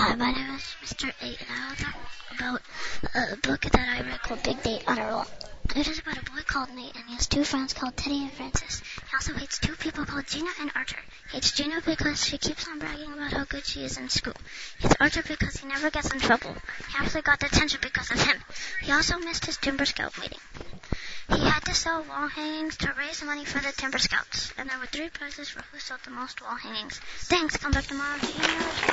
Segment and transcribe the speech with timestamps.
[0.00, 1.08] Hi, my name is Mr.
[1.08, 1.96] A, and I will talk
[2.38, 2.60] about
[3.16, 5.24] a book that I read called Big Nate on a Roll.
[5.74, 8.32] It is about a boy called Nate, and he has two friends called Teddy and
[8.32, 8.80] Francis.
[8.80, 11.00] He also hates two people called Gina and Artur.
[11.32, 14.34] He hates Gina because she keeps on bragging about how good she is in school.
[14.78, 16.54] He hates Artur because he never gets in trouble.
[16.54, 18.36] He actually got detention because of him.
[18.82, 20.38] He also missed his Timber Scout meeting.
[21.28, 24.78] He had to sell wall hangings to raise money for the Timber Scouts, and there
[24.78, 27.00] were three prizes for who sold the most wall hangings.
[27.22, 28.16] Thanks, come back tomorrow.
[28.20, 28.87] to.